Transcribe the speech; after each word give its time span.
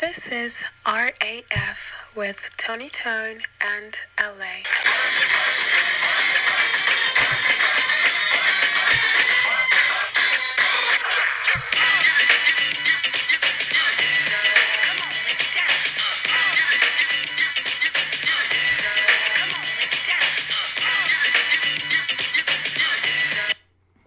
This 0.00 0.30
is 0.30 0.64
RAF 0.86 2.12
with 2.14 2.50
Tony 2.56 2.88
Tone 2.88 3.40
and 3.60 3.98
LA. 4.16 4.62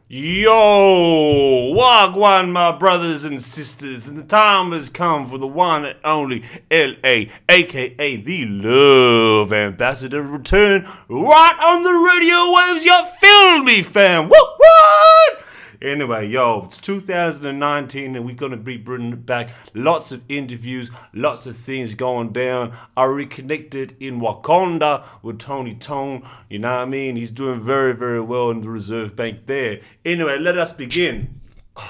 Yo, 0.08 1.61
Wagwan, 1.82 2.52
my 2.52 2.72
brothers 2.72 3.26
and 3.26 3.42
sisters, 3.42 4.08
and 4.08 4.16
the 4.16 4.24
time 4.24 4.72
has 4.72 4.88
come 4.88 5.28
for 5.28 5.40
the 5.40 5.48
one 5.48 5.84
and 5.84 5.98
only 6.04 6.44
LA, 6.70 7.24
aka 7.50 8.18
the 8.18 8.46
Love 8.46 9.52
Ambassador, 9.52 10.22
return 10.22 10.88
right 11.10 11.58
on 11.60 11.82
the 11.82 11.90
radio 11.90 12.54
waves. 12.54 12.86
You 12.86 13.04
feel 13.20 13.64
me, 13.64 13.82
fam? 13.82 14.30
What? 14.30 14.60
What? 14.60 15.44
Anyway, 15.82 16.28
yo, 16.28 16.66
it's 16.66 16.80
2019 16.80 18.16
and 18.16 18.26
we're 18.28 18.36
gonna 18.36 18.58
be 18.58 18.78
bringing 18.78 19.16
back 19.16 19.50
lots 19.74 20.12
of 20.12 20.22
interviews, 20.30 20.92
lots 21.16 21.48
of 21.48 21.58
things 21.58 21.96
going 21.96 22.32
down. 22.32 22.78
I 22.96 23.06
reconnected 23.06 23.98
in 24.00 24.22
Wakanda 24.22 25.04
with 25.24 25.40
Tony 25.40 25.74
Tone, 25.74 26.30
you 26.48 26.60
know 26.60 26.74
what 26.74 26.82
I 26.82 26.86
mean? 26.86 27.16
He's 27.16 27.32
doing 27.32 27.60
very, 27.60 27.96
very 27.96 28.22
well 28.22 28.52
in 28.52 28.62
the 28.62 28.70
Reserve 28.70 29.16
Bank 29.16 29.48
there. 29.48 29.82
Anyway, 30.06 30.38
let 30.38 30.60
us 30.60 30.74
begin. 30.74 31.41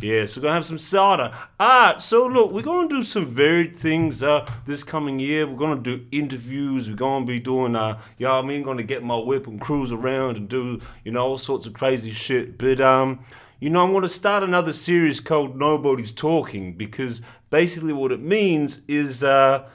Yeah, 0.00 0.26
so 0.26 0.40
gonna 0.40 0.54
have 0.54 0.66
some 0.66 0.78
soda. 0.78 1.32
Alright, 1.60 2.02
so 2.02 2.26
look, 2.26 2.50
we're 2.50 2.62
gonna 2.62 2.88
do 2.88 3.04
some 3.04 3.24
varied 3.26 3.76
things 3.76 4.20
uh 4.20 4.44
this 4.66 4.82
coming 4.82 5.20
year. 5.20 5.46
We're 5.46 5.56
gonna 5.56 5.80
do 5.80 6.06
interviews, 6.10 6.90
we're 6.90 6.96
gonna 6.96 7.24
be 7.24 7.38
doing 7.38 7.76
uh 7.76 8.00
you 8.18 8.26
know 8.26 8.34
what 8.34 8.44
I 8.44 8.48
mean, 8.48 8.64
gonna 8.64 8.82
get 8.82 9.04
my 9.04 9.16
whip 9.16 9.46
and 9.46 9.60
cruise 9.60 9.92
around 9.92 10.36
and 10.36 10.48
do, 10.48 10.80
you 11.04 11.12
know, 11.12 11.24
all 11.24 11.38
sorts 11.38 11.66
of 11.66 11.74
crazy 11.74 12.10
shit. 12.10 12.58
But 12.58 12.80
um, 12.80 13.20
you 13.60 13.70
know, 13.70 13.84
I'm 13.84 13.92
gonna 13.92 14.08
start 14.08 14.42
another 14.42 14.72
series 14.72 15.20
called 15.20 15.56
Nobody's 15.56 16.10
Talking 16.10 16.76
because 16.76 17.22
basically 17.50 17.92
what 17.92 18.10
it 18.10 18.20
means 18.20 18.80
is 18.88 19.22
uh 19.22 19.68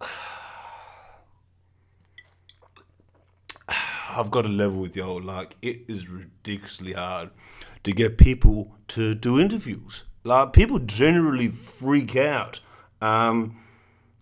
I've 3.68 4.32
got 4.32 4.42
to 4.42 4.48
level 4.48 4.80
with 4.80 4.96
y'all. 4.96 5.22
Like, 5.22 5.56
it 5.62 5.82
is 5.88 6.08
ridiculously 6.08 6.94
hard 6.94 7.30
to 7.84 7.92
get 7.92 8.18
people 8.18 8.76
to 8.88 9.14
do 9.14 9.40
interviews. 9.40 10.04
Like, 10.24 10.52
people 10.52 10.78
generally 10.78 11.48
freak 11.48 12.14
out 12.16 12.60
um, 13.00 13.58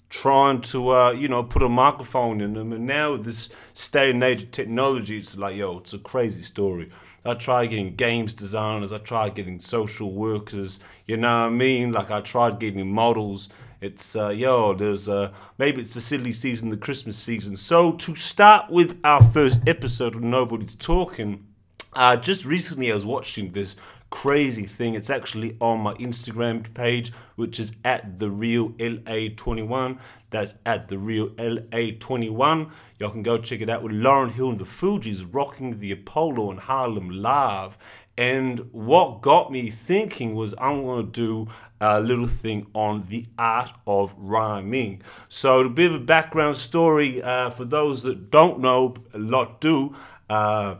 trying 0.08 0.62
to, 0.62 0.90
uh, 0.90 1.10
you 1.12 1.28
know, 1.28 1.42
put 1.42 1.62
a 1.62 1.68
microphone 1.68 2.40
in 2.40 2.54
them. 2.54 2.72
And 2.72 2.86
now, 2.86 3.16
this 3.16 3.50
state 3.74 4.14
and 4.14 4.24
age 4.24 4.42
of 4.42 4.50
technology, 4.50 5.18
it's 5.18 5.36
like, 5.36 5.56
yo, 5.56 5.78
it's 5.78 5.92
a 5.92 5.98
crazy 5.98 6.42
story. 6.42 6.90
I 7.24 7.34
tried 7.34 7.66
getting 7.66 7.96
games 7.96 8.32
designers, 8.32 8.92
I 8.92 8.98
tried 8.98 9.34
getting 9.34 9.60
social 9.60 10.12
workers, 10.12 10.80
you 11.06 11.18
know 11.18 11.40
what 11.40 11.46
I 11.46 11.50
mean? 11.50 11.92
Like, 11.92 12.10
I 12.10 12.22
tried 12.22 12.58
getting 12.58 12.90
models. 12.90 13.50
It's 13.82 14.14
uh, 14.14 14.28
yo, 14.28 14.74
there's 14.74 15.08
uh, 15.08 15.32
maybe 15.56 15.80
it's 15.80 15.94
the 15.94 16.02
silly 16.02 16.32
season, 16.32 16.68
the 16.68 16.76
Christmas 16.76 17.16
season. 17.16 17.56
So 17.56 17.92
to 17.92 18.14
start 18.14 18.70
with 18.70 18.98
our 19.04 19.22
first 19.22 19.60
episode 19.66 20.14
of 20.14 20.22
Nobody's 20.22 20.74
Talking, 20.74 21.46
uh, 21.92 22.16
just 22.16 22.44
recently 22.44 22.90
I 22.90 22.94
was 22.94 23.06
watching 23.06 23.52
this 23.52 23.76
crazy 24.10 24.66
thing. 24.66 24.94
It's 24.94 25.10
actually 25.10 25.56
on 25.60 25.80
my 25.80 25.94
Instagram 25.94 26.72
page, 26.74 27.12
which 27.36 27.58
is 27.58 27.76
at 27.84 28.18
the 28.18 28.30
real 28.30 28.70
LA21. 28.70 29.98
That's 30.30 30.54
at 30.66 30.88
the 30.88 30.98
real 30.98 31.30
LA21. 31.30 32.70
Y'all 32.98 33.10
can 33.10 33.22
go 33.22 33.38
check 33.38 33.60
it 33.60 33.70
out 33.70 33.82
with 33.82 33.92
Lauryn 33.92 34.32
Hill 34.32 34.50
and 34.50 34.58
the 34.58 34.64
Fugees 34.64 35.26
rocking 35.30 35.80
the 35.80 35.92
Apollo 35.92 36.50
in 36.50 36.58
Harlem 36.58 37.10
live. 37.10 37.78
And 38.16 38.68
what 38.72 39.22
got 39.22 39.50
me 39.50 39.70
thinking 39.70 40.34
was 40.34 40.54
I'm 40.58 40.84
going 40.84 41.06
to 41.06 41.12
do 41.12 41.50
a 41.80 42.00
little 42.00 42.28
thing 42.28 42.66
on 42.74 43.04
the 43.04 43.26
art 43.38 43.72
of 43.86 44.14
rhyming. 44.18 45.00
So, 45.28 45.60
a 45.60 45.68
bit 45.70 45.90
of 45.90 46.02
a 46.02 46.04
background 46.04 46.58
story 46.58 47.22
uh, 47.22 47.50
for 47.50 47.64
those 47.64 48.02
that 48.02 48.30
don't 48.30 48.60
know, 48.60 48.96
a 49.14 49.18
lot 49.18 49.60
do. 49.60 49.96
Uh, 50.28 50.76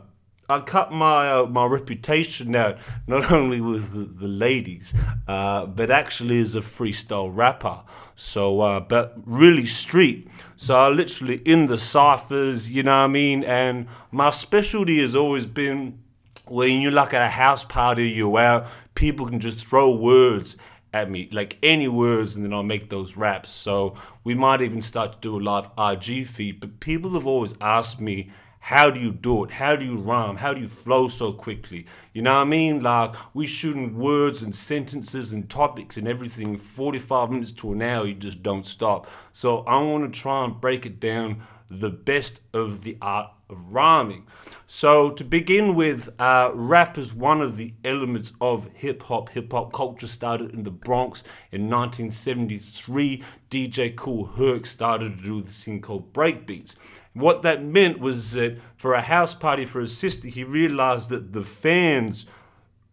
I 0.51 0.59
cut 0.59 0.91
my 0.91 1.31
uh, 1.31 1.45
my 1.45 1.65
reputation 1.65 2.55
out 2.55 2.77
not 3.07 3.31
only 3.31 3.61
with 3.61 3.93
the, 3.93 4.05
the 4.05 4.27
ladies, 4.27 4.93
uh, 5.27 5.65
but 5.65 5.89
actually 5.89 6.39
as 6.41 6.55
a 6.55 6.61
freestyle 6.61 7.29
rapper. 7.33 7.81
So, 8.15 8.61
uh, 8.61 8.79
but 8.81 9.15
really 9.25 9.65
street. 9.65 10.27
So 10.55 10.77
I 10.77 10.89
literally 10.89 11.37
in 11.45 11.67
the 11.67 11.77
ciphers, 11.77 12.69
you 12.69 12.83
know 12.83 12.91
what 12.91 13.05
I 13.05 13.07
mean. 13.07 13.43
And 13.43 13.87
my 14.11 14.29
specialty 14.29 14.99
has 15.01 15.15
always 15.15 15.45
been 15.45 15.99
when 16.47 16.81
you're 16.81 16.91
like 16.91 17.13
at 17.13 17.21
a 17.21 17.29
house 17.29 17.63
party, 17.63 18.09
you're 18.09 18.37
out, 18.37 18.67
people 18.93 19.27
can 19.27 19.39
just 19.39 19.65
throw 19.65 19.95
words 19.95 20.57
at 20.93 21.09
me, 21.09 21.29
like 21.31 21.57
any 21.63 21.87
words, 21.87 22.35
and 22.35 22.43
then 22.43 22.53
I'll 22.53 22.63
make 22.63 22.89
those 22.89 23.15
raps. 23.15 23.49
So 23.49 23.95
we 24.23 24.33
might 24.33 24.61
even 24.61 24.81
start 24.81 25.13
to 25.13 25.17
do 25.19 25.37
a 25.37 25.41
live 25.41 25.69
IG 25.77 26.27
feed. 26.27 26.59
But 26.59 26.79
people 26.79 27.11
have 27.11 27.25
always 27.25 27.55
asked 27.61 28.01
me, 28.01 28.31
how 28.61 28.91
do 28.91 28.99
you 28.99 29.11
do 29.11 29.43
it? 29.43 29.51
How 29.51 29.75
do 29.75 29.83
you 29.83 29.97
rhyme? 29.97 30.37
How 30.37 30.53
do 30.53 30.61
you 30.61 30.67
flow 30.67 31.07
so 31.07 31.33
quickly? 31.33 31.87
You 32.13 32.21
know 32.21 32.35
what 32.35 32.41
I 32.41 32.45
mean? 32.45 32.83
Like 32.83 33.15
we 33.33 33.47
shooting 33.47 33.97
words 33.97 34.43
and 34.43 34.55
sentences 34.55 35.33
and 35.33 35.49
topics 35.49 35.97
and 35.97 36.07
everything 36.07 36.57
45 36.57 37.31
minutes 37.31 37.51
to 37.53 37.73
an 37.73 37.81
hour, 37.81 38.05
you 38.05 38.13
just 38.13 38.43
don't 38.43 38.65
stop. 38.65 39.09
So 39.31 39.59
I 39.61 39.81
want 39.81 40.13
to 40.13 40.19
try 40.19 40.45
and 40.45 40.61
break 40.61 40.85
it 40.85 40.99
down 40.99 41.43
the 41.71 41.89
best 41.89 42.41
of 42.53 42.83
the 42.83 42.97
art 43.01 43.31
of 43.49 43.73
rhyming. 43.73 44.27
So 44.67 45.11
to 45.11 45.23
begin 45.23 45.75
with, 45.75 46.09
uh, 46.19 46.51
rap 46.53 46.97
is 46.97 47.13
one 47.13 47.41
of 47.41 47.57
the 47.57 47.73
elements 47.83 48.33
of 48.39 48.69
hip 48.73 49.03
hop. 49.03 49.29
Hip 49.29 49.51
hop 49.51 49.73
culture 49.73 50.07
started 50.07 50.53
in 50.53 50.63
the 50.63 50.71
Bronx 50.71 51.23
in 51.51 51.69
1973. 51.69 53.23
DJ 53.49 53.95
Kool 53.95 54.25
Herc 54.37 54.65
started 54.65 55.17
to 55.17 55.23
do 55.23 55.41
this 55.41 55.63
thing 55.63 55.81
called 55.81 56.13
breakbeats. 56.13 56.75
What 57.13 57.41
that 57.41 57.63
meant 57.63 57.99
was 57.99 58.31
that 58.31 58.57
for 58.77 58.93
a 58.93 59.01
house 59.01 59.33
party 59.33 59.65
for 59.65 59.81
his 59.81 59.97
sister, 59.97 60.27
he 60.27 60.43
realized 60.43 61.09
that 61.09 61.33
the 61.33 61.43
fans 61.43 62.25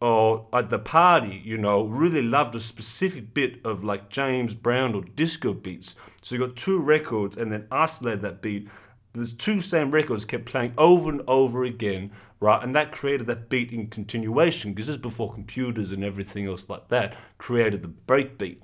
or 0.00 0.46
at 0.52 0.70
the 0.70 0.78
party, 0.78 1.42
you 1.44 1.58
know, 1.58 1.84
really 1.84 2.22
loved 2.22 2.54
a 2.54 2.60
specific 2.60 3.34
bit 3.34 3.60
of 3.64 3.82
like 3.82 4.08
James 4.08 4.54
Brown 4.54 4.94
or 4.94 5.02
disco 5.02 5.52
beats. 5.52 5.96
So 6.22 6.34
you 6.34 6.46
got 6.46 6.56
two 6.56 6.78
records 6.78 7.36
and 7.36 7.52
then 7.52 7.66
isolated 7.70 8.22
that 8.22 8.40
beat. 8.40 8.68
There's 9.12 9.32
two 9.32 9.60
same 9.60 9.90
records 9.90 10.24
kept 10.24 10.44
playing 10.44 10.74
over 10.78 11.10
and 11.10 11.22
over 11.26 11.64
again, 11.64 12.12
right? 12.38 12.62
And 12.62 12.76
that 12.76 12.92
created 12.92 13.26
that 13.26 13.48
beat 13.48 13.72
in 13.72 13.88
continuation 13.88 14.72
because 14.72 14.86
this 14.86 14.96
is 14.96 15.02
before 15.02 15.32
computers 15.32 15.90
and 15.90 16.04
everything 16.04 16.46
else 16.46 16.68
like 16.68 16.88
that 16.88 17.16
created 17.38 17.82
the 17.82 17.88
breakbeat. 17.88 18.58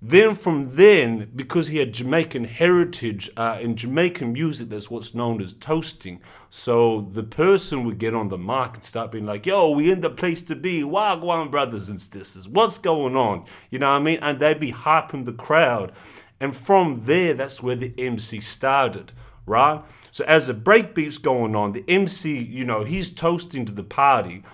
Then 0.00 0.36
from 0.36 0.76
then, 0.76 1.32
because 1.34 1.68
he 1.68 1.78
had 1.78 1.92
Jamaican 1.92 2.44
heritage 2.44 3.30
uh, 3.36 3.58
in 3.60 3.74
Jamaican 3.74 4.32
music, 4.32 4.68
that's 4.68 4.88
what's 4.88 5.12
known 5.12 5.42
as 5.42 5.52
toasting. 5.52 6.20
So 6.50 7.00
the 7.00 7.24
person 7.24 7.84
would 7.84 7.98
get 7.98 8.14
on 8.14 8.28
the 8.28 8.38
mic 8.38 8.74
and 8.74 8.84
start 8.84 9.10
being 9.10 9.26
like, 9.26 9.44
"Yo, 9.44 9.72
we 9.72 9.90
in 9.90 10.00
the 10.00 10.10
place 10.10 10.42
to 10.44 10.54
be, 10.54 10.82
Wagwan 10.82 11.50
brothers 11.50 11.88
and 11.88 12.00
sisters. 12.00 12.48
What's 12.48 12.78
going 12.78 13.16
on?" 13.16 13.44
You 13.70 13.80
know 13.80 13.90
what 13.90 14.00
I 14.00 14.04
mean? 14.04 14.18
And 14.22 14.38
they'd 14.38 14.60
be 14.60 14.72
hyping 14.72 15.24
the 15.24 15.32
crowd. 15.32 15.92
And 16.40 16.56
from 16.56 17.06
there, 17.06 17.34
that's 17.34 17.60
where 17.60 17.74
the 17.74 17.92
MC 17.98 18.40
started, 18.40 19.10
right? 19.46 19.82
So 20.12 20.24
as 20.26 20.46
the 20.46 20.54
breakbeat's 20.54 21.18
going 21.18 21.56
on, 21.56 21.72
the 21.72 21.84
MC, 21.88 22.38
you 22.38 22.64
know, 22.64 22.84
he's 22.84 23.10
toasting 23.10 23.66
to 23.66 23.72
the 23.72 23.82
party. 23.82 24.44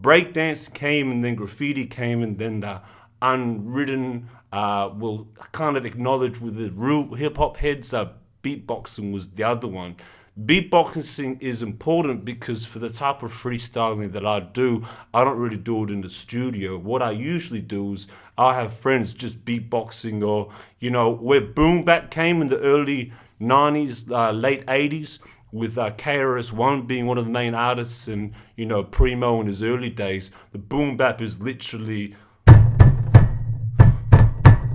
Breakdance 0.00 0.72
came, 0.72 1.10
and 1.10 1.22
then 1.22 1.34
graffiti 1.34 1.86
came, 1.86 2.22
and 2.22 2.38
then 2.38 2.60
the 2.60 2.80
unwritten 3.20 4.28
uh, 4.54 4.88
will 4.96 5.26
kind 5.50 5.76
of 5.76 5.84
acknowledge 5.84 6.40
with 6.40 6.54
the 6.54 6.70
real 6.70 7.14
hip 7.14 7.38
hop 7.38 7.56
heads, 7.56 7.92
uh, 7.92 8.12
beatboxing 8.40 9.12
was 9.12 9.30
the 9.30 9.42
other 9.42 9.66
one. 9.66 9.96
Beatboxing 10.40 11.42
is 11.42 11.60
important 11.60 12.24
because 12.24 12.64
for 12.64 12.78
the 12.78 12.88
type 12.88 13.24
of 13.24 13.32
freestyling 13.32 14.12
that 14.12 14.24
I 14.24 14.38
do, 14.38 14.86
I 15.12 15.24
don't 15.24 15.38
really 15.38 15.56
do 15.56 15.82
it 15.82 15.90
in 15.90 16.02
the 16.02 16.08
studio. 16.08 16.78
What 16.78 17.02
I 17.02 17.10
usually 17.10 17.60
do 17.60 17.94
is 17.94 18.06
I 18.38 18.54
have 18.54 18.72
friends 18.72 19.12
just 19.12 19.44
beatboxing, 19.44 20.24
or 20.24 20.52
you 20.78 20.90
know, 20.90 21.10
where 21.10 21.40
boom 21.40 21.84
bap 21.84 22.12
came 22.12 22.40
in 22.40 22.48
the 22.48 22.60
early 22.60 23.12
'90s, 23.40 24.08
uh, 24.08 24.30
late 24.30 24.64
'80s, 24.66 25.18
with 25.50 25.76
uh, 25.76 25.90
KRS 25.90 26.52
One 26.52 26.86
being 26.86 27.06
one 27.06 27.18
of 27.18 27.24
the 27.24 27.30
main 27.32 27.54
artists, 27.54 28.06
and 28.06 28.32
you 28.54 28.66
know, 28.66 28.84
Primo 28.84 29.40
in 29.40 29.48
his 29.48 29.64
early 29.64 29.90
days. 29.90 30.30
The 30.52 30.58
boom 30.58 30.96
bap 30.96 31.20
is 31.20 31.40
literally 31.40 32.14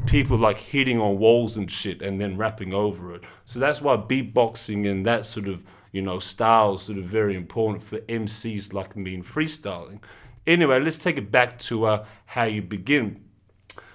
people 0.10 0.38
like 0.38 0.58
hitting 0.58 1.00
on 1.00 1.20
walls 1.20 1.56
and 1.56 1.72
shit 1.72 2.02
and 2.02 2.20
then 2.20 2.36
rapping 2.36 2.74
over 2.74 3.14
it. 3.14 3.24
So 3.46 3.60
that's 3.60 3.80
why 3.80 3.96
beatboxing 3.96 4.90
and 4.90 5.06
that 5.06 5.28
sort 5.28 5.48
of, 5.48 5.64
you 5.92 6.02
know, 6.02 6.18
style 6.18 6.76
is 6.76 6.82
sort 6.82 6.98
of 6.98 7.06
very 7.06 7.36
important 7.36 7.84
for 7.84 8.00
MCs 8.00 8.74
like 8.74 8.96
me 8.96 9.14
in 9.14 9.24
freestyling. 9.24 10.00
Anyway, 10.48 10.80
let's 10.80 10.98
take 10.98 11.18
it 11.18 11.30
back 11.30 11.60
to 11.60 11.86
uh, 11.86 12.06
how 12.26 12.46
you 12.46 12.64
begin. 12.64 13.24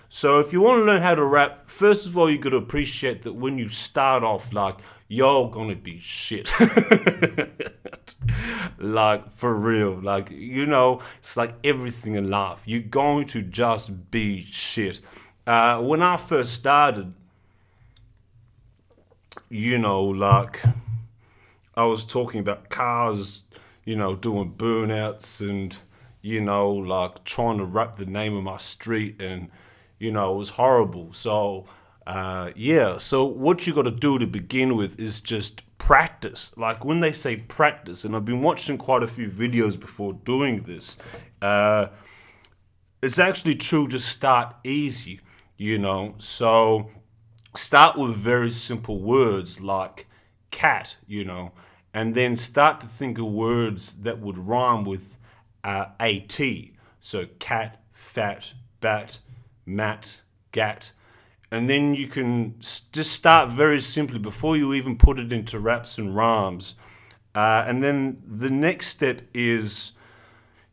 So 0.08 0.38
if 0.38 0.52
you 0.52 0.60
want 0.60 0.78
to 0.78 0.84
learn 0.84 1.02
how 1.02 1.16
to 1.16 1.26
rap, 1.26 1.68
first 1.68 2.06
of 2.06 2.16
all, 2.16 2.30
you 2.30 2.38
got 2.38 2.50
to 2.50 2.58
appreciate 2.58 3.24
that 3.24 3.32
when 3.32 3.58
you 3.58 3.68
start 3.68 4.22
off, 4.22 4.52
like 4.52 4.76
you're 5.08 5.50
gonna 5.50 5.74
be 5.74 5.98
shit. 5.98 6.54
like 8.78 9.32
for 9.32 9.52
real, 9.52 10.00
like 10.00 10.30
you 10.30 10.66
know, 10.66 11.00
it's 11.18 11.36
like 11.36 11.56
everything 11.64 12.14
in 12.14 12.30
life. 12.30 12.62
You're 12.64 12.82
going 12.82 13.26
to 13.26 13.42
just 13.42 14.12
be 14.12 14.42
shit. 14.42 15.00
Uh, 15.46 15.80
when 15.80 16.00
I 16.02 16.16
first 16.16 16.54
started, 16.54 17.12
you 19.48 19.78
know, 19.78 20.02
like 20.02 20.62
I 21.74 21.84
was 21.84 22.04
talking 22.04 22.40
about 22.40 22.70
cars, 22.70 23.44
you 23.84 23.96
know, 23.96 24.16
doing 24.16 24.54
burnouts 24.54 25.40
and 25.40 25.76
you 26.22 26.40
know, 26.40 26.70
like 26.70 27.22
trying 27.24 27.58
to 27.58 27.64
rap 27.66 27.96
the 27.96 28.06
name 28.06 28.34
of 28.34 28.42
my 28.42 28.56
street, 28.56 29.20
and 29.20 29.50
you 29.98 30.10
know, 30.10 30.34
it 30.34 30.38
was 30.38 30.50
horrible. 30.50 31.12
So 31.12 31.66
uh, 32.06 32.50
yeah, 32.54 32.98
so 32.98 33.24
what 33.24 33.66
you 33.66 33.74
got 33.74 33.82
to 33.82 33.90
do 33.90 34.18
to 34.18 34.26
begin 34.26 34.76
with 34.76 34.98
is 34.98 35.20
just 35.20 35.62
practice. 35.78 36.56
Like 36.56 36.84
when 36.84 37.00
they 37.00 37.12
say 37.12 37.36
practice, 37.36 38.04
and 38.04 38.14
I've 38.14 38.24
been 38.24 38.42
watching 38.42 38.78
quite 38.78 39.02
a 39.02 39.08
few 39.08 39.28
videos 39.28 39.78
before 39.78 40.12
doing 40.12 40.62
this, 40.62 40.96
uh, 41.40 41.88
it's 43.02 43.18
actually 43.18 43.56
true 43.56 43.88
to 43.88 43.98
start 43.98 44.54
easy, 44.64 45.20
you 45.56 45.78
know. 45.78 46.14
So 46.18 46.90
start 47.56 47.96
with 47.96 48.16
very 48.16 48.50
simple 48.50 49.00
words 49.00 49.60
like 49.60 50.06
cat, 50.50 50.96
you 51.06 51.24
know, 51.24 51.52
and 51.92 52.14
then 52.14 52.36
start 52.36 52.80
to 52.80 52.86
think 52.86 53.18
of 53.18 53.26
words 53.26 53.94
that 54.02 54.20
would 54.20 54.38
rhyme 54.38 54.84
with 54.84 55.16
uh, 55.62 55.86
at. 56.00 56.72
So 57.00 57.26
cat, 57.38 57.82
fat, 57.92 58.52
bat, 58.80 59.18
mat, 59.66 60.20
gat 60.52 60.92
and 61.54 61.70
then 61.70 61.94
you 61.94 62.08
can 62.08 62.56
just 62.58 63.12
start 63.12 63.48
very 63.48 63.80
simply 63.80 64.18
before 64.18 64.56
you 64.56 64.74
even 64.74 64.98
put 64.98 65.20
it 65.20 65.32
into 65.32 65.60
raps 65.60 65.98
and 65.98 66.16
rhymes. 66.16 66.74
Uh, 67.32 67.62
and 67.64 67.80
then 67.80 68.20
the 68.26 68.50
next 68.50 68.88
step 68.88 69.20
is, 69.32 69.92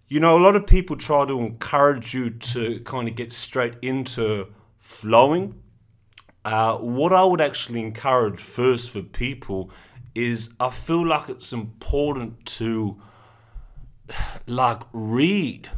you 0.07 0.19
know, 0.19 0.35
a 0.35 0.41
lot 0.41 0.55
of 0.55 0.65
people 0.65 0.95
try 0.95 1.23
to 1.23 1.39
encourage 1.39 2.15
you 2.15 2.31
to 2.31 2.79
kind 2.79 3.07
of 3.07 3.15
get 3.15 3.31
straight 3.31 3.75
into 3.83 4.47
flowing. 4.91 5.55
Uh, 6.43 6.77
what 6.77 7.13
I 7.13 7.23
would 7.23 7.41
actually 7.41 7.81
encourage 7.81 8.39
first 8.39 8.89
for 8.89 9.01
people 9.01 9.71
is 10.13 10.53
I 10.59 10.69
feel 10.69 11.07
like 11.07 11.29
it's 11.29 11.53
important 11.53 12.45
to 12.57 13.01
like 14.47 14.81
read. 14.91 15.69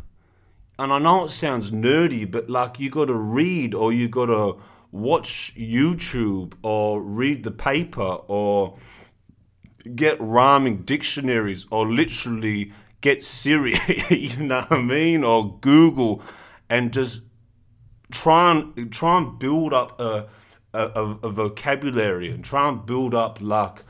And 0.79 0.91
I 0.91 0.97
know 0.97 1.25
it 1.25 1.29
sounds 1.29 1.69
nerdy, 1.69 2.29
but 2.29 2.49
like 2.49 2.79
you 2.79 2.89
got 2.89 3.05
to 3.05 3.13
read 3.13 3.73
or 3.75 3.93
you 3.93 4.09
got 4.09 4.25
to 4.25 4.59
watch 4.91 5.53
YouTube 5.55 6.53
or 6.63 7.01
read 7.01 7.43
the 7.43 7.51
paper 7.51 8.17
or 8.27 8.77
get 9.95 10.19
rhyming 10.19 10.83
dictionaries 10.83 11.67
or 11.69 11.87
literally 11.87 12.73
get 13.01 13.23
Siri, 13.23 13.79
you 14.09 14.37
know 14.37 14.61
what 14.61 14.71
I 14.71 14.81
mean, 14.81 15.23
or 15.23 15.59
Google, 15.59 16.23
and 16.69 16.91
just 16.91 17.21
try 18.13 18.51
and 18.51 18.91
try 18.93 19.17
and 19.17 19.37
build 19.39 19.73
up 19.73 19.99
a 19.99 20.27
a, 20.73 21.15
a 21.23 21.29
vocabulary 21.29 22.31
and 22.31 22.43
try 22.43 22.67
and 22.67 22.85
build 22.85 23.13
up 23.13 23.39
like 23.39 23.83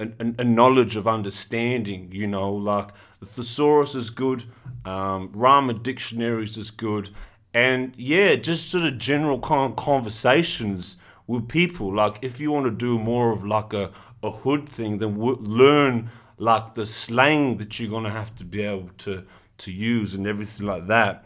a, 0.00 0.08
a, 0.38 0.44
knowledge 0.44 0.96
of 0.96 1.06
understanding. 1.06 2.10
You 2.12 2.26
know, 2.26 2.52
like 2.52 2.88
the 3.20 3.26
thesaurus 3.26 3.94
is 3.94 4.10
good, 4.10 4.44
um, 4.84 5.30
rhyming 5.32 5.82
dictionaries 5.82 6.56
is 6.56 6.70
good, 6.70 7.10
and 7.52 7.94
yeah, 7.96 8.34
just 8.36 8.70
sort 8.70 8.84
of 8.84 8.98
general 8.98 9.38
con- 9.38 9.76
conversations 9.76 10.96
with 11.26 11.48
people. 11.48 11.94
Like 11.94 12.18
if 12.22 12.40
you 12.40 12.50
want 12.50 12.66
to 12.66 12.72
do 12.72 12.98
more 12.98 13.32
of 13.32 13.44
like 13.44 13.72
a, 13.72 13.92
a 14.22 14.30
hood 14.30 14.68
thing, 14.68 14.98
then 14.98 15.14
w- 15.14 15.38
learn 15.40 16.10
like 16.38 16.74
the 16.74 16.86
slang 16.86 17.58
that 17.58 17.78
you're 17.78 17.90
gonna 17.90 18.10
have 18.10 18.34
to 18.36 18.44
be 18.44 18.62
able 18.62 18.90
to 18.98 19.24
to 19.56 19.72
use 19.72 20.14
and 20.14 20.26
everything 20.26 20.66
like 20.66 20.88
that. 20.88 21.24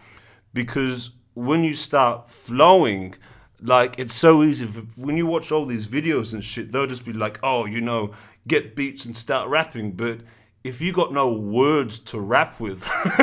Because 0.53 1.11
when 1.39 1.63
you 1.63 1.73
start 1.73 2.29
flowing, 2.29 3.15
like 3.63 3.97
it's 3.97 4.15
so 4.15 4.43
easy. 4.43 4.67
When 4.97 5.17
you 5.17 5.27
watch 5.27 5.53
all 5.53 5.67
these 5.67 5.87
videos 5.87 6.33
and 6.33 6.43
shit, 6.43 6.73
they'll 6.73 6.87
just 6.87 7.05
be 7.05 7.13
like, 7.13 7.39
oh, 7.45 7.65
you 7.65 7.81
know, 7.81 8.13
get 8.49 8.75
beats 8.75 9.05
and 9.05 9.17
start 9.17 9.49
rapping, 9.49 9.93
but 9.93 10.21
if 10.65 10.81
you 10.81 10.93
got 10.93 11.13
no 11.13 11.33
words 11.33 12.01
to 12.01 12.19
rap 12.19 12.59
with, 12.59 12.83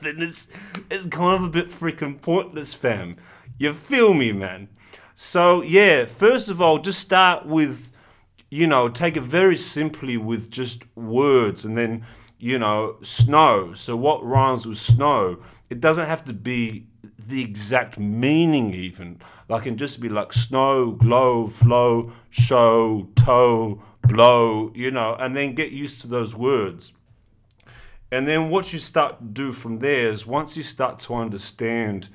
then 0.00 0.16
it's 0.22 0.48
it's 0.90 1.06
kind 1.06 1.42
of 1.42 1.48
a 1.48 1.50
bit 1.50 1.70
freaking 1.70 2.20
pointless, 2.20 2.72
fam. 2.72 3.16
You 3.58 3.74
feel 3.74 4.14
me, 4.14 4.32
man? 4.32 4.68
So 5.14 5.60
yeah, 5.60 6.06
first 6.06 6.48
of 6.48 6.62
all, 6.62 6.78
just 6.78 7.00
start 7.00 7.44
with, 7.44 7.92
you 8.50 8.66
know, 8.66 8.88
take 8.88 9.18
it 9.18 9.22
very 9.22 9.56
simply 9.56 10.16
with 10.16 10.50
just 10.50 10.84
words, 10.96 11.62
and 11.62 11.76
then 11.76 12.06
you 12.38 12.58
know, 12.58 12.96
snow. 13.02 13.72
So 13.74 13.96
what 13.96 14.24
rhymes 14.24 14.66
with 14.66 14.78
snow? 14.78 15.38
It 15.68 15.80
doesn't 15.80 16.06
have 16.06 16.24
to 16.26 16.32
be 16.32 16.86
the 17.18 17.42
exact 17.42 17.98
meaning 17.98 18.72
even. 18.72 19.20
Like 19.48 19.62
it 19.62 19.64
can 19.64 19.78
just 19.78 20.00
be 20.00 20.08
like 20.08 20.32
snow, 20.32 20.92
glow, 20.92 21.48
flow, 21.48 22.12
show, 22.30 23.08
toe, 23.16 23.82
blow, 24.02 24.72
you 24.74 24.90
know, 24.90 25.16
and 25.18 25.36
then 25.36 25.54
get 25.54 25.72
used 25.72 26.00
to 26.02 26.06
those 26.06 26.34
words. 26.34 26.92
And 28.10 28.28
then 28.28 28.50
what 28.50 28.72
you 28.72 28.78
start 28.78 29.18
to 29.18 29.24
do 29.24 29.52
from 29.52 29.78
there 29.78 30.08
is 30.08 30.26
once 30.26 30.56
you 30.56 30.62
start 30.62 31.00
to 31.00 31.14
understand 31.14 32.08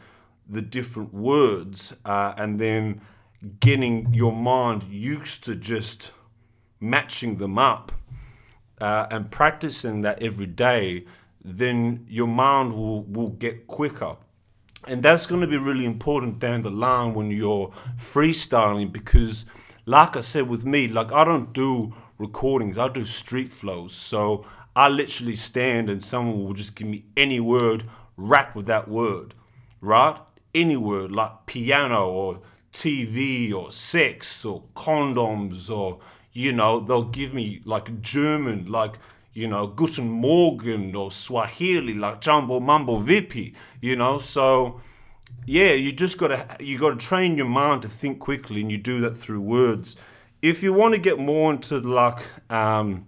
the 0.48 0.62
different 0.62 1.14
words 1.14 1.94
uh, 2.06 2.34
and 2.38 2.60
then 2.60 3.02
getting 3.60 4.14
your 4.14 4.32
mind 4.32 4.84
used 4.84 5.44
to 5.46 5.56
just 5.56 6.12
matching 6.80 7.38
them 7.38 7.58
up 7.58 7.92
uh, 8.80 9.08
and 9.12 9.32
practicing 9.32 10.02
that 10.02 10.22
every 10.22 10.46
day, 10.46 11.06
then 11.44 12.06
your 12.08 12.28
mind 12.28 12.74
will, 12.74 13.04
will 13.04 13.30
get 13.30 13.68
quicker. 13.68 14.18
And 14.88 15.04
that's 15.04 15.26
going 15.26 15.42
to 15.42 15.48
be 15.48 15.58
really 15.58 15.86
important 15.86 16.40
down 16.40 16.64
the 16.64 16.72
line 16.72 17.14
when 17.14 17.30
you're 17.30 17.72
freestyling 17.98 18.92
because 18.92 19.46
like 19.86 20.16
I 20.16 20.22
said 20.22 20.48
with 20.48 20.66
me, 20.66 20.88
like 20.88 21.12
I 21.12 21.24
don't 21.24 21.54
do 21.54 21.94
recordings, 22.18 22.78
I 22.78 22.88
do 22.88 23.04
street 23.06 23.54
flows. 23.54 23.94
So 23.94 24.46
I 24.76 24.88
literally 24.88 25.36
stand 25.36 25.90
and 25.90 26.04
someone 26.04 26.44
will 26.44 26.54
just 26.54 26.76
give 26.76 26.88
me 26.88 27.06
any 27.18 27.40
word, 27.40 27.90
rap 28.16 28.56
with 28.56 28.68
that 28.68 28.88
word, 28.88 29.34
right? 29.82 30.18
Any 30.54 30.78
word 30.78 31.12
like 31.12 31.46
piano 31.46 32.10
or 32.10 32.42
TV 32.72 33.54
or 33.54 33.72
sex 33.72 34.46
or 34.46 34.64
condoms 34.76 35.70
or, 35.70 36.00
you 36.32 36.54
know, 36.54 36.80
they'll 36.80 37.04
give 37.04 37.34
me 37.34 37.62
like 37.66 38.02
German, 38.02 38.72
like, 38.72 38.98
you 39.34 39.48
know, 39.48 39.68
Guten 39.68 40.10
Morgen 40.10 40.96
or 40.96 41.12
Swahili, 41.12 41.94
like 41.94 42.22
Jambo 42.22 42.60
Mambo 42.60 43.02
Vipi, 43.02 43.56
you 43.80 43.96
know, 43.96 44.20
so 44.20 44.82
yeah, 45.46 45.72
you 45.72 45.92
just 45.92 46.18
gotta 46.18 46.58
you 46.60 46.78
gotta 46.78 46.98
train 46.98 47.36
your 47.36 47.48
mind 47.48 47.82
to 47.82 47.88
think 47.88 48.20
quickly, 48.20 48.62
and 48.62 48.72
you 48.72 48.78
do 48.78 49.02
that 49.02 49.16
through 49.16 49.42
words. 49.42 49.96
If 50.42 50.64
you 50.64 50.74
want 50.74 50.94
to 50.96 51.00
get 51.00 51.20
more 51.20 51.54
into 51.54 51.80
like, 51.80 52.20
um, 52.52 53.06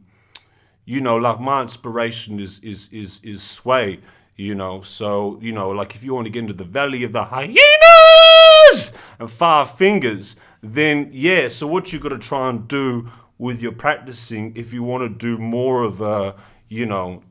you 0.86 1.02
know, 1.02 1.16
like 1.16 1.40
my 1.40 1.62
inspiration 1.62 2.40
is 2.40 2.60
is 2.60 2.92
is 2.92 3.20
is 3.24 3.44
sway. 3.44 4.00
You 4.36 4.56
know, 4.56 4.82
so 4.82 5.38
you 5.42 5.52
know, 5.52 5.70
like 5.70 5.96
if 5.96 6.04
you 6.04 6.16
want 6.16 6.26
to 6.26 6.32
get 6.32 6.40
into 6.40 6.54
the 6.54 6.64
valley 6.64 7.04
of 7.04 7.12
the 7.12 7.26
hyenas 7.26 8.94
and 9.20 9.30
five 9.30 9.76
fingers, 9.76 10.36
then 10.62 11.10
yeah. 11.14 11.50
So 11.50 11.68
what 11.68 11.94
you 11.94 12.00
got 12.00 12.10
to 12.10 12.18
try 12.18 12.50
and 12.50 12.68
do 12.68 13.10
with 13.38 13.62
your 13.62 13.72
practicing, 13.72 14.56
if 14.56 14.74
you 14.74 14.84
want 14.84 15.04
to 15.04 15.10
do 15.10 15.42
more 15.42 15.84
of 15.84 16.02
a, 16.02 16.36
you 16.70 16.86
know, 16.86 17.24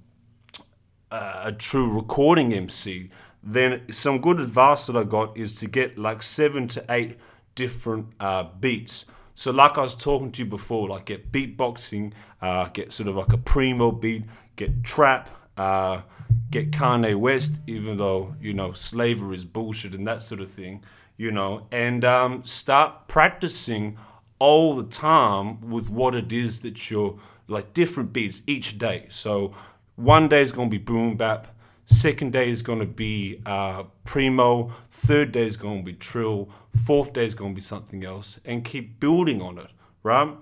a, 1.10 1.52
true 1.52 1.90
recording 1.90 2.52
MC, 2.52 3.10
then 3.42 3.82
some 3.90 4.20
good 4.20 4.40
advice 4.40 4.86
that 4.86 4.96
I 4.96 5.04
got 5.04 5.36
is 5.36 5.54
to 5.56 5.68
get 5.68 5.98
like 5.98 6.22
seven 6.22 6.68
to 6.68 6.84
eight 6.88 7.18
different 7.54 8.08
uh, 8.20 8.44
beats. 8.60 9.04
So, 9.34 9.50
like 9.50 9.78
I 9.78 9.82
was 9.82 9.94
talking 9.94 10.30
to 10.32 10.42
you 10.42 10.48
before, 10.48 10.88
like 10.88 11.06
get 11.06 11.32
beatboxing, 11.32 12.12
uh, 12.40 12.68
get 12.68 12.92
sort 12.92 13.08
of 13.08 13.16
like 13.16 13.32
a 13.32 13.38
primo 13.38 13.90
beat, 13.90 14.24
get 14.56 14.84
trap, 14.84 15.28
uh, 15.56 16.02
get 16.50 16.70
Kanye 16.70 17.18
West, 17.18 17.60
even 17.66 17.96
though 17.96 18.36
you 18.40 18.52
know 18.52 18.72
slavery 18.72 19.36
is 19.36 19.44
bullshit 19.44 19.94
and 19.94 20.06
that 20.06 20.22
sort 20.22 20.40
of 20.40 20.48
thing, 20.48 20.84
you 21.16 21.30
know, 21.30 21.66
and 21.70 22.04
um, 22.04 22.44
start 22.44 23.08
practicing 23.08 23.98
all 24.42 24.74
the 24.74 24.88
time 25.08 25.46
with 25.70 25.88
what 25.88 26.14
it 26.14 26.32
is 26.32 26.60
that 26.60 26.90
you're 26.90 27.18
like 27.48 27.72
different 27.74 28.12
beats 28.12 28.42
each 28.46 28.78
day. 28.78 29.06
So, 29.10 29.54
one 29.96 30.28
day 30.28 30.42
is 30.42 30.52
gonna 30.52 30.70
be 30.78 30.78
boom 30.78 31.16
bap 31.16 31.52
Second 31.92 32.32
day 32.32 32.48
is 32.48 32.62
going 32.62 32.78
to 32.78 32.86
be 32.86 33.42
uh, 33.44 33.84
primo. 34.04 34.72
Third 34.90 35.32
day 35.32 35.46
is 35.46 35.56
going 35.56 35.80
to 35.80 35.84
be 35.84 35.92
trill. 35.92 36.48
Fourth 36.86 37.12
day 37.12 37.26
is 37.26 37.34
going 37.34 37.52
to 37.52 37.54
be 37.54 37.60
something 37.60 38.02
else, 38.02 38.40
and 38.46 38.64
keep 38.64 38.98
building 38.98 39.42
on 39.42 39.58
it, 39.58 39.70
right? 40.02 40.34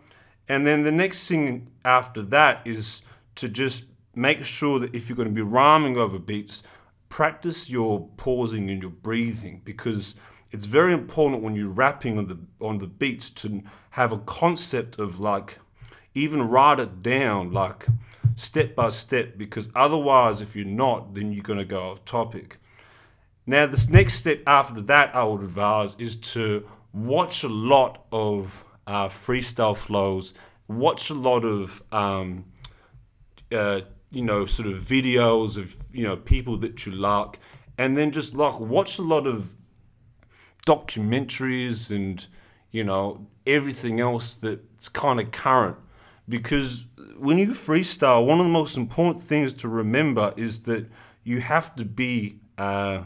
And 0.48 0.64
then 0.64 0.82
the 0.82 0.92
next 0.92 1.26
thing 1.26 1.68
after 1.84 2.22
that 2.22 2.62
is 2.64 3.02
to 3.34 3.48
just 3.48 3.84
make 4.14 4.44
sure 4.44 4.78
that 4.78 4.94
if 4.94 5.08
you're 5.08 5.16
going 5.16 5.28
to 5.28 5.34
be 5.34 5.42
rhyming 5.42 5.96
over 5.96 6.18
beats, 6.20 6.62
practice 7.08 7.68
your 7.68 8.08
pausing 8.16 8.70
and 8.70 8.82
your 8.82 8.90
breathing 8.90 9.60
because 9.64 10.14
it's 10.52 10.66
very 10.66 10.92
important 10.92 11.42
when 11.42 11.54
you're 11.54 11.68
rapping 11.68 12.18
on 12.18 12.26
the 12.26 12.38
on 12.60 12.78
the 12.78 12.86
beats 12.86 13.30
to 13.30 13.62
have 13.90 14.12
a 14.12 14.18
concept 14.18 14.98
of 14.98 15.20
like 15.20 15.58
even 16.14 16.42
write 16.42 16.80
it 16.80 17.02
down 17.02 17.52
like 17.52 17.86
step 18.34 18.74
by 18.74 18.88
step 18.88 19.36
because 19.36 19.70
otherwise 19.74 20.40
if 20.40 20.56
you're 20.56 20.64
not 20.64 21.14
then 21.14 21.32
you're 21.32 21.42
going 21.42 21.58
to 21.58 21.64
go 21.64 21.90
off 21.90 22.04
topic. 22.04 22.58
Now 23.46 23.66
this 23.66 23.88
next 23.88 24.14
step 24.14 24.42
after 24.46 24.80
that 24.82 25.14
i 25.14 25.24
would 25.24 25.42
advise 25.42 25.94
is 25.98 26.16
to 26.16 26.68
watch 26.92 27.42
a 27.42 27.48
lot 27.48 28.04
of 28.12 28.64
uh, 28.86 29.08
freestyle 29.08 29.76
flows 29.76 30.34
watch 30.70 31.10
a 31.10 31.14
lot 31.14 31.44
of 31.44 31.82
um, 31.92 32.44
uh, 33.52 33.80
you 34.10 34.22
know 34.22 34.46
sort 34.46 34.68
of 34.68 34.78
videos 34.78 35.56
of 35.56 35.74
you 35.92 36.04
know 36.04 36.16
people 36.16 36.56
that 36.56 36.86
you 36.86 36.92
like 36.92 37.38
and 37.76 37.96
then 37.96 38.10
just 38.12 38.34
like 38.34 38.58
watch 38.60 38.98
a 38.98 39.02
lot 39.02 39.26
of 39.26 39.54
documentaries 40.66 41.90
and 41.90 42.26
you 42.70 42.84
know 42.84 43.26
everything 43.46 44.00
else 44.00 44.34
that's 44.34 44.88
kind 44.88 45.20
of 45.20 45.30
current. 45.30 45.76
Because 46.28 46.86
when 47.18 47.38
you 47.38 47.48
freestyle 47.48 48.24
one 48.24 48.38
of 48.40 48.46
the 48.46 48.52
most 48.52 48.76
important 48.76 49.22
things 49.22 49.52
to 49.54 49.68
remember 49.68 50.32
is 50.36 50.60
that 50.60 50.86
you 51.24 51.40
have 51.40 51.74
to 51.76 51.84
be 51.84 52.38
uh, 52.56 53.04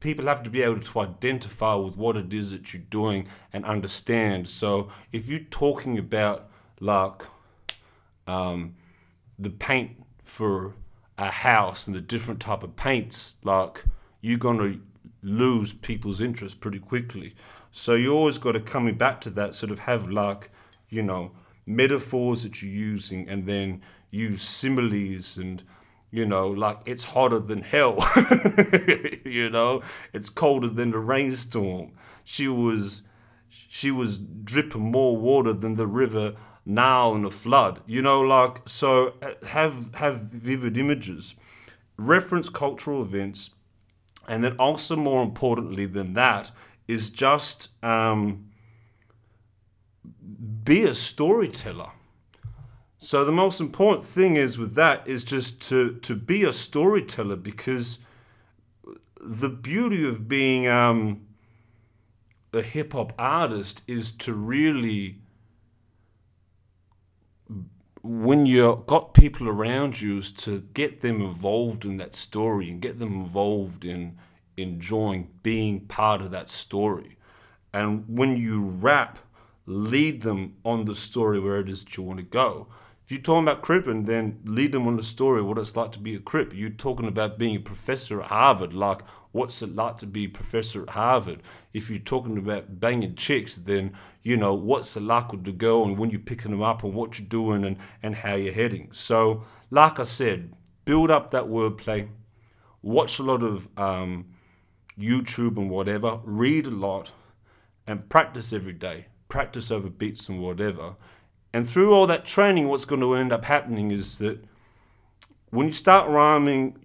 people 0.00 0.26
have 0.26 0.42
to 0.42 0.50
be 0.50 0.62
able 0.62 0.80
to 0.80 1.00
identify 1.00 1.74
with 1.74 1.96
what 1.96 2.16
it 2.16 2.32
is 2.32 2.50
that 2.50 2.72
you're 2.72 2.82
doing 2.90 3.26
and 3.52 3.64
understand. 3.64 4.46
So 4.46 4.90
if 5.12 5.28
you're 5.28 5.40
talking 5.40 5.98
about 5.98 6.50
like 6.80 7.22
um, 8.26 8.74
the 9.38 9.50
paint 9.50 9.92
for 10.22 10.74
a 11.16 11.30
house 11.30 11.86
and 11.86 11.94
the 11.94 12.00
different 12.00 12.40
type 12.40 12.62
of 12.62 12.76
paints 12.76 13.36
like 13.44 13.84
you're 14.20 14.38
going 14.38 14.58
to 14.58 14.80
lose 15.24 15.72
people's 15.72 16.20
interest 16.20 16.60
pretty 16.60 16.78
quickly. 16.78 17.34
So 17.70 17.94
you 17.94 18.12
always 18.12 18.38
got 18.38 18.52
to 18.52 18.60
coming 18.60 18.96
back 18.96 19.20
to 19.22 19.30
that 19.30 19.54
sort 19.54 19.72
of 19.72 19.80
have 19.80 20.08
like, 20.08 20.50
you 20.88 21.02
know, 21.02 21.32
metaphors 21.66 22.42
that 22.42 22.62
you're 22.62 22.70
using 22.70 23.28
and 23.28 23.46
then 23.46 23.82
use 24.10 24.42
similes 24.42 25.36
and 25.36 25.62
you 26.10 26.24
know, 26.24 26.46
like 26.46 26.78
it's 26.86 27.02
hotter 27.02 27.40
than 27.40 27.62
hell. 27.62 27.96
you 29.24 29.50
know, 29.50 29.82
it's 30.12 30.28
colder 30.28 30.68
than 30.68 30.92
the 30.92 30.98
rainstorm. 30.98 31.90
She 32.22 32.46
was 32.46 33.02
she 33.48 33.90
was 33.90 34.18
dripping 34.18 34.92
more 34.92 35.16
water 35.16 35.52
than 35.52 35.74
the 35.74 35.88
river 35.88 36.36
now 36.64 37.16
in 37.16 37.24
a 37.24 37.32
flood. 37.32 37.80
You 37.84 38.00
know, 38.00 38.20
like 38.20 38.68
so 38.68 39.14
uh, 39.20 39.44
have 39.48 39.92
have 39.96 40.20
vivid 40.20 40.76
images. 40.76 41.34
Reference 41.96 42.48
cultural 42.48 43.02
events 43.02 43.50
and 44.28 44.42
then 44.44 44.56
also 44.58 44.96
more 44.96 45.22
importantly 45.22 45.86
than 45.86 46.14
that 46.14 46.50
is 46.86 47.10
just 47.10 47.68
um, 47.82 48.50
be 50.64 50.84
a 50.84 50.94
storyteller. 50.94 51.90
So 52.98 53.24
the 53.24 53.32
most 53.32 53.60
important 53.60 54.06
thing 54.06 54.36
is 54.36 54.58
with 54.58 54.74
that 54.76 55.06
is 55.06 55.24
just 55.24 55.60
to 55.68 55.94
to 55.96 56.14
be 56.14 56.42
a 56.44 56.52
storyteller 56.52 57.36
because 57.36 57.98
the 59.20 59.50
beauty 59.50 60.08
of 60.08 60.26
being 60.26 60.66
um, 60.66 61.26
a 62.52 62.62
hip 62.62 62.92
hop 62.92 63.12
artist 63.18 63.82
is 63.86 64.12
to 64.12 64.32
really 64.32 65.18
when 68.04 68.44
you've 68.44 68.86
got 68.86 69.14
people 69.14 69.48
around 69.48 70.02
you 70.02 70.18
is 70.18 70.30
to 70.30 70.60
get 70.74 71.00
them 71.00 71.22
involved 71.22 71.86
in 71.86 71.96
that 71.96 72.12
story 72.12 72.68
and 72.68 72.82
get 72.82 72.98
them 72.98 73.14
involved 73.14 73.82
in 73.82 74.18
enjoying 74.58 75.30
being 75.42 75.80
part 75.80 76.20
of 76.20 76.30
that 76.30 76.50
story. 76.50 77.16
And 77.72 78.04
when 78.06 78.36
you 78.36 78.62
rap, 78.62 79.20
lead 79.64 80.20
them 80.20 80.56
on 80.64 80.84
the 80.84 80.94
story 80.94 81.40
where 81.40 81.60
it 81.60 81.68
is 81.70 81.82
that 81.82 81.96
you 81.96 82.02
want 82.02 82.18
to 82.18 82.24
go. 82.24 82.68
If 83.04 83.12
you're 83.12 83.20
talking 83.20 83.42
about 83.42 83.60
cripping, 83.60 84.06
then 84.06 84.40
lead 84.46 84.72
them 84.72 84.86
on 84.86 84.96
the 84.96 85.02
story 85.02 85.42
what 85.42 85.58
it's 85.58 85.76
like 85.76 85.92
to 85.92 85.98
be 85.98 86.14
a 86.14 86.18
crip. 86.18 86.54
You're 86.54 86.70
talking 86.70 87.06
about 87.06 87.38
being 87.38 87.54
a 87.54 87.60
professor 87.60 88.22
at 88.22 88.28
Harvard, 88.28 88.72
like 88.72 89.02
what's 89.32 89.60
it 89.60 89.74
like 89.74 89.98
to 89.98 90.06
be 90.06 90.24
a 90.24 90.28
professor 90.28 90.84
at 90.84 90.90
Harvard? 90.90 91.42
If 91.74 91.90
you're 91.90 91.98
talking 91.98 92.38
about 92.38 92.80
banging 92.80 93.14
chicks, 93.14 93.56
then 93.56 93.92
you 94.22 94.38
know 94.38 94.54
what's 94.54 94.96
it 94.96 95.02
like 95.02 95.32
with 95.32 95.44
the 95.44 95.52
girl 95.52 95.84
and 95.84 95.98
when 95.98 96.08
you're 96.08 96.20
picking 96.20 96.52
them 96.52 96.62
up 96.62 96.82
and 96.82 96.94
what 96.94 97.18
you're 97.18 97.28
doing 97.28 97.62
and, 97.62 97.76
and 98.02 98.16
how 98.16 98.36
you're 98.36 98.54
heading. 98.54 98.88
So, 98.92 99.44
like 99.70 100.00
I 100.00 100.04
said, 100.04 100.54
build 100.86 101.10
up 101.10 101.30
that 101.32 101.44
wordplay, 101.44 102.08
watch 102.80 103.18
a 103.18 103.22
lot 103.22 103.42
of 103.42 103.68
um, 103.76 104.26
YouTube 104.98 105.58
and 105.58 105.68
whatever, 105.68 106.20
read 106.24 106.66
a 106.66 106.70
lot, 106.70 107.12
and 107.86 108.08
practice 108.08 108.54
every 108.54 108.72
day. 108.72 109.08
Practice 109.28 109.70
over 109.70 109.90
beats 109.90 110.30
and 110.30 110.40
whatever 110.40 110.94
and 111.54 111.68
through 111.68 111.94
all 111.94 112.08
that 112.08 112.26
training, 112.26 112.68
what's 112.68 112.84
going 112.84 113.00
to 113.00 113.14
end 113.14 113.32
up 113.32 113.44
happening 113.44 113.92
is 113.92 114.18
that 114.18 114.44
when 115.50 115.68
you 115.68 115.72
start 115.72 116.10
rhyming, 116.10 116.76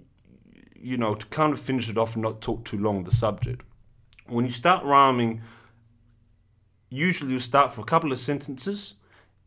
you 0.79 0.95
know, 0.95 1.15
to 1.15 1.25
kind 1.25 1.53
of 1.53 1.59
finish 1.59 1.89
it 1.89 1.97
off 1.97 2.13
and 2.13 2.21
not 2.21 2.39
talk 2.39 2.65
too 2.65 2.77
long 2.77 3.03
the 3.03 3.09
subject, 3.09 3.63
when 4.27 4.45
you 4.45 4.51
start 4.51 4.85
rhyming, 4.85 5.41
usually 6.91 7.31
you 7.31 7.39
start 7.39 7.73
for 7.73 7.81
a 7.81 7.83
couple 7.83 8.11
of 8.11 8.19
sentences 8.19 8.93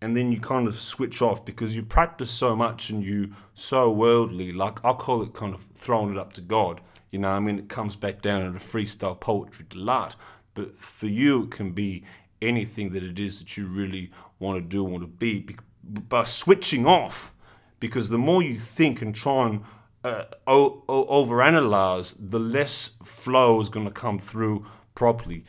and 0.01 0.17
then 0.17 0.33
you 0.33 0.41
kind 0.41 0.67
of 0.67 0.75
switch 0.75 1.23
off 1.23 1.45
because 1.45 1.77
you 1.77 1.85
practice 1.85 2.33
so 2.33 2.57
much 2.57 2.91
and 2.91 3.05
you 3.05 3.33
so 3.55 3.93
worldly. 3.93 4.53
Like 4.53 4.85
I 4.85 4.93
call 4.93 5.23
it 5.23 5.35
kind 5.35 5.55
of 5.55 5.61
throwing 5.77 6.11
it 6.11 6.19
up 6.19 6.33
to 6.33 6.41
God. 6.41 6.81
You 7.13 7.21
know, 7.21 7.31
I 7.31 7.39
mean, 7.39 7.61
it 7.61 7.69
comes 7.69 7.95
back 7.95 8.23
down 8.23 8.45
to 8.45 8.59
the 8.59 8.65
freestyle 8.65 9.21
poetry 9.21 9.67
delight. 9.71 10.17
But 10.55 10.81
for 10.81 11.07
you, 11.07 11.45
it 11.45 11.53
can 11.53 11.71
be 11.71 12.03
anything 12.43 12.93
that 12.93 13.03
it 13.03 13.19
is 13.19 13.39
that 13.39 13.57
you 13.57 13.67
really 13.67 14.11
want 14.39 14.57
to 14.57 14.69
do, 14.69 14.85
want 14.85 15.03
to 15.03 15.09
be, 15.09 15.57
by 15.83 16.25
switching 16.25 16.87
off. 16.87 17.33
Because 17.81 18.11
the 18.11 18.19
more 18.19 18.43
you 18.43 18.57
think 18.57 19.03
and 19.03 19.15
try 19.15 19.49
and 19.49 19.65
uh, 20.05 20.25
o- 20.47 20.85
o- 20.89 21.25
overanalyze, 21.25 22.17
the 22.19 22.39
less 22.39 22.91
flow 23.03 23.61
is 23.61 23.69
going 23.69 23.87
to 23.87 23.93
come 23.93 24.19
through 24.19 24.67
properly. 24.95 25.45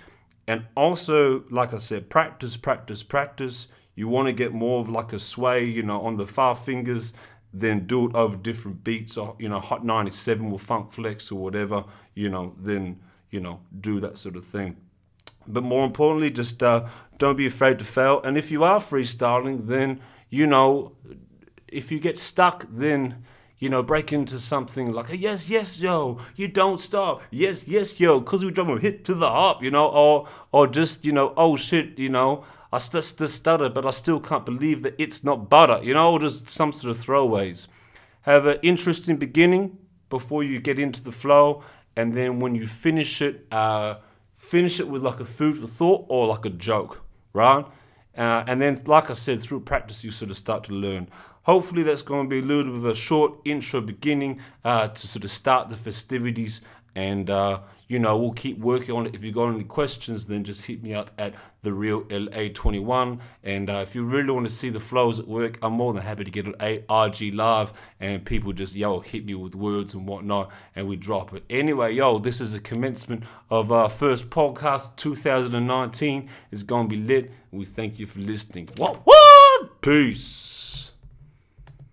And 0.47 0.65
also, 0.75 1.43
like 1.49 1.73
I 1.73 1.77
said, 1.77 2.09
practice, 2.09 2.57
practice, 2.57 3.03
practice. 3.03 3.67
You 3.95 4.07
want 4.07 4.27
to 4.27 4.33
get 4.33 4.53
more 4.53 4.79
of 4.79 4.89
like 4.89 5.13
a 5.13 5.19
sway, 5.19 5.63
you 5.65 5.83
know, 5.83 6.01
on 6.01 6.17
the 6.17 6.27
five 6.27 6.59
fingers, 6.59 7.13
then 7.53 7.85
do 7.85 8.09
it 8.09 8.15
over 8.15 8.35
different 8.35 8.83
beats, 8.83 9.15
or 9.15 9.35
you 9.37 9.47
know, 9.47 9.59
Hot 9.59 9.85
97 9.85 10.49
with 10.49 10.63
Funk 10.63 10.91
Flex 10.91 11.31
or 11.31 11.39
whatever, 11.41 11.85
you 12.15 12.29
know, 12.29 12.55
then 12.59 12.99
you 13.29 13.39
know, 13.39 13.61
do 13.79 13.99
that 13.99 14.17
sort 14.17 14.35
of 14.35 14.45
thing. 14.45 14.77
But 15.47 15.63
more 15.63 15.85
importantly, 15.85 16.31
just 16.31 16.63
uh, 16.63 16.87
don't 17.17 17.37
be 17.37 17.47
afraid 17.47 17.79
to 17.79 17.85
fail. 17.85 18.21
And 18.23 18.37
if 18.37 18.51
you 18.51 18.63
are 18.63 18.79
freestyling, 18.79 19.67
then, 19.67 20.01
you 20.29 20.47
know, 20.47 20.93
if 21.67 21.91
you 21.91 21.99
get 21.99 22.17
stuck, 22.17 22.65
then, 22.69 23.23
you 23.59 23.69
know, 23.69 23.83
break 23.83 24.11
into 24.11 24.39
something 24.39 24.91
like, 24.91 25.07
yes, 25.11 25.49
yes, 25.49 25.79
yo, 25.79 26.19
you 26.35 26.47
don't 26.47 26.79
stop. 26.79 27.21
Yes, 27.31 27.67
yes, 27.67 27.99
yo, 27.99 28.19
because 28.19 28.43
we 28.43 28.51
drum 28.51 28.69
a 28.69 28.79
hit 28.79 29.05
to 29.05 29.13
the 29.13 29.29
hop, 29.29 29.63
you 29.63 29.71
know, 29.71 29.87
or, 29.87 30.27
or 30.51 30.67
just, 30.67 31.05
you 31.05 31.11
know, 31.11 31.33
oh 31.37 31.55
shit, 31.55 31.97
you 31.97 32.09
know, 32.09 32.45
I 32.71 32.79
st- 32.79 33.03
st- 33.03 33.29
stutter, 33.29 33.69
but 33.69 33.85
I 33.85 33.91
still 33.91 34.19
can't 34.19 34.45
believe 34.45 34.81
that 34.83 34.95
it's 34.97 35.23
not 35.23 35.49
butter, 35.49 35.79
you 35.83 35.93
know, 35.93 36.11
or 36.11 36.19
just 36.19 36.49
some 36.49 36.71
sort 36.71 36.91
of 36.91 36.97
throwaways. 37.03 37.67
Have 38.21 38.45
an 38.45 38.57
interesting 38.63 39.17
beginning 39.17 39.77
before 40.09 40.43
you 40.43 40.59
get 40.59 40.79
into 40.79 41.03
the 41.03 41.11
flow, 41.11 41.63
and 41.95 42.15
then 42.15 42.39
when 42.39 42.55
you 42.55 42.65
finish 42.67 43.21
it, 43.21 43.45
uh, 43.51 43.95
finish 44.43 44.79
it 44.79 44.87
with 44.89 45.01
like 45.01 45.19
a 45.19 45.25
food 45.25 45.57
for 45.59 45.67
thought 45.67 46.05
or 46.09 46.27
like 46.27 46.45
a 46.45 46.49
joke, 46.49 47.01
right? 47.31 47.65
Uh, 48.15 48.43
and 48.45 48.61
then, 48.61 48.81
like 48.85 49.09
I 49.09 49.13
said, 49.13 49.41
through 49.41 49.61
practice, 49.61 50.03
you 50.03 50.11
sort 50.11 50.29
of 50.29 50.37
start 50.37 50.63
to 50.65 50.73
learn. 50.73 51.09
Hopefully, 51.43 51.81
that's 51.83 52.01
going 52.01 52.25
to 52.25 52.29
be 52.29 52.39
a 52.39 52.41
little 52.41 52.65
bit 52.65 52.75
of 52.75 52.85
a 52.85 52.95
short 52.95 53.33
intro 53.45 53.81
beginning 53.81 54.41
uh, 54.63 54.89
to 54.89 55.07
sort 55.07 55.23
of 55.23 55.31
start 55.31 55.69
the 55.69 55.77
festivities 55.77 56.61
and 56.95 57.29
uh, 57.29 57.59
you 57.87 57.99
know 57.99 58.17
we'll 58.17 58.33
keep 58.33 58.59
working 58.59 58.95
on 58.95 59.07
it. 59.07 59.15
If 59.15 59.23
you've 59.23 59.35
got 59.35 59.49
any 59.49 59.63
questions, 59.63 60.27
then 60.27 60.43
just 60.43 60.65
hit 60.65 60.83
me 60.83 60.93
up 60.93 61.11
at 61.17 61.33
the 61.61 61.73
real 61.73 62.03
LA21. 62.03 63.19
And 63.43 63.69
uh, 63.69 63.77
if 63.77 63.95
you 63.95 64.03
really 64.03 64.31
want 64.31 64.47
to 64.47 64.53
see 64.53 64.69
the 64.69 64.79
flows 64.79 65.19
at 65.19 65.27
work, 65.27 65.57
I'm 65.61 65.73
more 65.73 65.93
than 65.93 66.03
happy 66.03 66.23
to 66.23 66.31
get 66.31 66.45
an 66.45 66.55
IG 66.59 67.33
live 67.33 67.73
and 67.99 68.25
people 68.25 68.53
just 68.53 68.75
yo 68.75 68.99
hit 68.99 69.25
me 69.25 69.35
with 69.35 69.55
words 69.55 69.93
and 69.93 70.07
whatnot, 70.07 70.51
and 70.75 70.87
we 70.87 70.95
drop 70.95 71.33
it. 71.33 71.43
Anyway, 71.49 71.93
yo, 71.93 72.19
this 72.19 72.41
is 72.41 72.53
the 72.53 72.59
commencement 72.59 73.23
of 73.49 73.71
our 73.71 73.89
first 73.89 74.29
podcast 74.29 74.95
2019. 74.97 76.29
It's 76.51 76.63
gonna 76.63 76.87
be 76.87 76.97
lit. 76.97 77.31
We 77.51 77.65
thank 77.65 77.99
you 77.99 78.07
for 78.07 78.19
listening. 78.19 78.69
What? 78.77 79.01
What? 79.05 79.81
Peace. 79.81 80.52